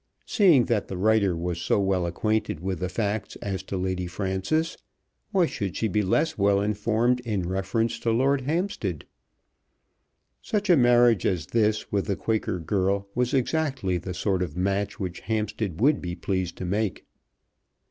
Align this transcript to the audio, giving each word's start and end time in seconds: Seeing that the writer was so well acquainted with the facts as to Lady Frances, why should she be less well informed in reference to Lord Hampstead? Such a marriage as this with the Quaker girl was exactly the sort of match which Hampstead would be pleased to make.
Seeing 0.25 0.65
that 0.65 0.87
the 0.87 0.97
writer 0.97 1.35
was 1.37 1.61
so 1.61 1.79
well 1.79 2.07
acquainted 2.07 2.59
with 2.59 2.79
the 2.79 2.89
facts 2.89 3.35
as 3.35 3.61
to 3.61 3.77
Lady 3.77 4.07
Frances, 4.07 4.75
why 5.29 5.45
should 5.45 5.75
she 5.75 5.87
be 5.87 6.01
less 6.01 6.39
well 6.39 6.59
informed 6.59 7.19
in 7.19 7.47
reference 7.47 7.99
to 7.99 8.09
Lord 8.09 8.41
Hampstead? 8.41 9.05
Such 10.41 10.71
a 10.71 10.75
marriage 10.75 11.27
as 11.27 11.45
this 11.45 11.91
with 11.91 12.07
the 12.07 12.15
Quaker 12.15 12.57
girl 12.59 13.09
was 13.13 13.31
exactly 13.35 13.99
the 13.99 14.15
sort 14.15 14.41
of 14.41 14.57
match 14.57 14.99
which 14.99 15.19
Hampstead 15.19 15.79
would 15.79 16.01
be 16.01 16.15
pleased 16.15 16.57
to 16.57 16.65
make. 16.65 17.05